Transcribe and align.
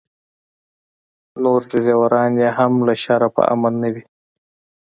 نور 1.43 1.59
ډریوران 1.69 2.31
یې 2.43 2.49
هم 2.57 2.73
له 2.87 2.93
شره 3.03 3.27
په 3.35 3.41
امن 3.53 3.73
نه 3.83 3.89
وي. 3.93 4.03